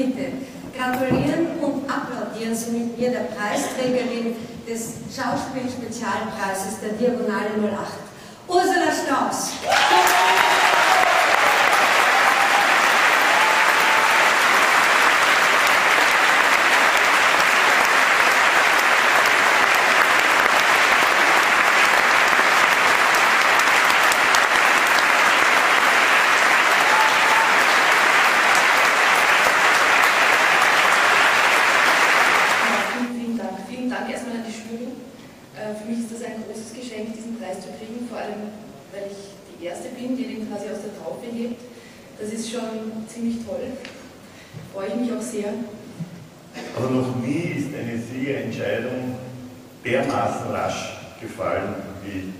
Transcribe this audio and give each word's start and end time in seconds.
bitte, 0.00 0.32
gratulieren 0.76 1.60
und 1.60 1.84
applaudieren 1.90 2.54
Sie 2.54 2.70
mit 2.70 2.98
mir 2.98 3.10
der 3.10 3.28
Preisträgerin 3.36 4.34
des 4.66 4.94
Schauspielspezialpreises 5.14 6.80
der 6.80 6.92
Diagonale 6.96 7.50
08, 7.60 8.08
Ursula 8.48 8.90
Strauß. 41.00 41.20
Das 42.18 42.32
ist 42.32 42.50
schon 42.50 42.92
ziemlich 43.08 43.36
toll. 43.46 43.72
Freue 44.74 44.88
ich 44.88 44.94
mich 44.94 45.12
auch 45.12 45.22
sehr. 45.22 45.54
Aber 46.76 46.90
noch 46.90 47.16
nie 47.16 47.54
ist 47.56 47.68
eine 47.74 47.98
Siegerentscheidung 47.98 49.16
dermaßen 49.84 50.50
rasch 50.50 50.98
gefallen 51.20 51.74
wie 52.04 52.32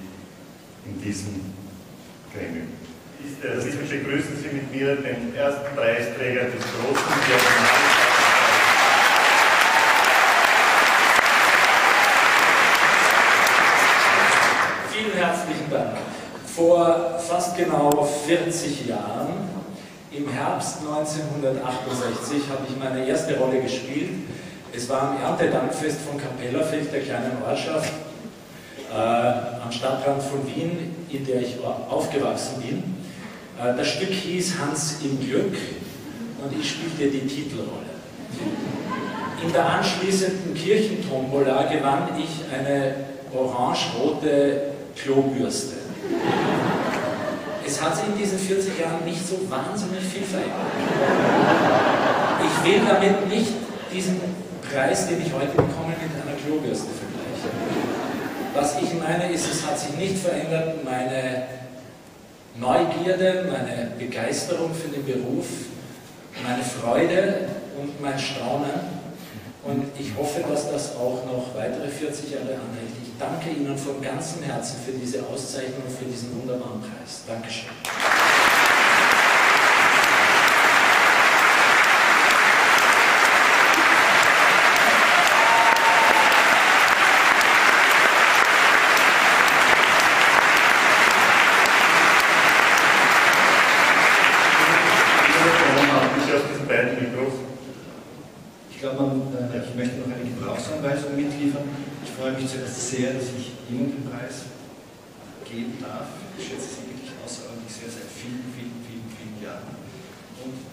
in 0.91 1.03
diesem 1.03 1.41
Gremium. 2.35 2.69
Also 3.43 3.69
ich 3.69 3.77
begrüßen 3.77 4.37
Sie 4.37 4.55
mit 4.55 4.71
mir 4.73 4.97
den 4.97 5.35
ersten 5.35 5.75
Preisträger 5.75 6.45
des 6.45 6.61
großen 6.61 7.15
Diagonalpreises. 7.27 7.80
Vor 16.61 17.19
fast 17.19 17.57
genau 17.57 18.07
40 18.27 18.87
Jahren 18.87 19.49
im 20.13 20.29
Herbst 20.29 20.81
1968 20.81 22.37
habe 22.51 22.67
ich 22.69 22.77
meine 22.79 23.07
erste 23.09 23.39
Rolle 23.39 23.63
gespielt. 23.63 24.11
Es 24.71 24.87
war 24.91 25.13
am 25.13 25.23
Erntedankfest 25.23 26.01
von 26.03 26.21
Kapellerfeld, 26.21 26.93
der 26.93 27.01
kleinen 27.01 27.43
Ortschaft, 27.43 27.95
äh, 28.93 28.95
am 28.95 29.73
Stadtrand 29.73 30.23
von 30.23 30.47
Wien, 30.47 30.95
in 31.09 31.25
der 31.25 31.41
ich 31.41 31.57
aufgewachsen 31.89 32.61
bin. 32.61 32.97
Äh, 33.59 33.75
das 33.75 33.89
Stück 33.89 34.11
hieß 34.11 34.57
Hans 34.59 34.99
im 35.03 35.19
Glück 35.19 35.57
und 36.45 36.61
ich 36.61 36.73
spielte 36.73 37.11
die 37.11 37.27
Titelrolle. 37.27 37.89
In 39.43 39.51
der 39.51 39.65
anschließenden 39.65 40.53
Kirchentombola 40.53 41.63
gewann 41.73 42.09
ich 42.19 42.45
eine 42.55 42.97
orange-rote 43.35 44.61
Klobürste 44.95 45.80
es 47.67 47.81
hat 47.81 47.97
sich 47.97 48.07
in 48.07 48.19
diesen 48.19 48.39
40 48.39 48.79
Jahren 48.79 49.05
nicht 49.05 49.27
so 49.27 49.39
wahnsinnig 49.49 50.03
viel 50.03 50.25
verändert. 50.25 50.59
Ich 52.43 52.71
will 52.71 52.81
damit 52.87 53.29
nicht 53.29 53.53
diesen 53.93 54.21
Preis, 54.71 55.07
den 55.09 55.21
ich 55.25 55.33
heute 55.33 55.53
bekomme, 55.53 55.95
mit 56.01 56.11
einer 56.11 56.37
Klobürste 56.45 56.89
vergleichen. 56.91 57.21
Was 58.55 58.77
ich 58.83 58.95
meine 58.99 59.33
ist, 59.33 59.47
es 59.53 59.67
hat 59.67 59.79
sich 59.79 59.95
nicht 59.97 60.19
verändert, 60.19 60.85
meine 60.85 61.47
Neugierde, 62.57 63.49
meine 63.51 63.93
Begeisterung 63.99 64.75
für 64.75 64.89
den 64.89 65.05
Beruf, 65.05 65.47
meine 66.43 66.65
Freude 66.65 67.49
und 67.81 68.01
mein 68.01 68.19
Staunen. 68.19 69.00
Und 69.63 69.85
ich 69.99 70.17
hoffe, 70.17 70.43
dass 70.49 70.71
das 70.71 70.97
auch 70.97 71.25
noch 71.27 71.55
weitere 71.55 71.89
40 71.89 72.31
Jahre 72.31 72.55
anhält. 72.55 72.91
Ich 73.03 73.11
danke 73.19 73.51
Ihnen 73.51 73.77
von 73.77 74.01
ganzem 74.01 74.43
Herzen 74.43 74.81
für 74.85 74.93
diese 74.93 75.27
Auszeichnung, 75.27 75.85
für 75.87 76.07
diesen 76.07 76.35
wunderbaren 76.41 76.81
Preis. 76.81 77.23
Dankeschön. 77.27 77.69
Ich 98.81 98.89
glaube, 98.89 99.13
äh, 99.37 99.61
ich 99.61 99.77
möchte 99.77 100.01
noch 100.01 100.09
eine 100.09 100.25
Gebrauchsanweisung 100.25 101.15
mitliefern. 101.15 101.69
Ich 102.03 102.17
freue 102.17 102.33
mich 102.33 102.49
zuerst 102.49 102.89
sehr, 102.89 103.13
dass 103.13 103.29
ich 103.37 103.53
Ihnen 103.69 103.93
den 103.93 104.09
Preis 104.09 104.49
geben 105.45 105.77
darf. 105.85 106.09
Ich 106.39 106.49
schätze 106.49 106.81
Sie 106.81 106.89
wirklich 106.89 107.13
außerordentlich 107.21 107.77
sehr 107.77 107.93
seit 107.93 108.09
vielen, 108.09 108.41
vielen, 108.57 108.81
vielen, 108.89 109.05
vielen 109.13 109.37
Jahren. 109.45 109.69
Und 110.41 110.65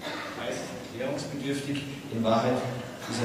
Preis 0.00 0.64
ist 0.64 0.96
erklärungsbedürftig. 0.96 1.84
In 2.16 2.24
Wahrheit 2.24 2.56
ist 2.56 3.20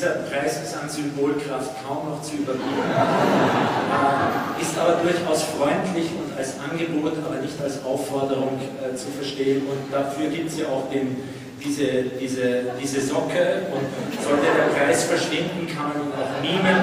er 0.00 0.24
nämlich 0.24 0.52
so. 0.52 0.72
Symbolkraft 0.88 1.70
kaum 1.86 2.08
noch 2.08 2.22
zu 2.22 2.36
überbieten. 2.36 2.68
Äh, 2.68 4.62
ist 4.62 4.78
aber 4.78 5.00
durchaus 5.02 5.42
freundlich 5.44 6.10
und 6.16 6.36
als 6.36 6.54
Angebot, 6.60 7.12
aber 7.24 7.36
nicht 7.36 7.60
als 7.62 7.84
Aufforderung 7.84 8.58
äh, 8.80 8.94
zu 8.96 9.06
verstehen. 9.10 9.62
Und 9.66 9.92
dafür 9.92 10.28
gibt 10.30 10.50
es 10.50 10.58
ja 10.58 10.66
auch 10.66 10.88
den, 10.90 11.16
diese, 11.62 12.04
diese, 12.20 12.72
diese 12.80 13.00
Socke. 13.00 13.62
Und 13.72 13.84
sollte 14.22 14.46
der 14.56 14.72
Preis 14.74 15.04
verschwinden, 15.04 15.66
kann 15.66 15.88
man 15.88 15.96
ihn 16.06 16.12
auch 16.12 16.40
mimen. 16.40 16.76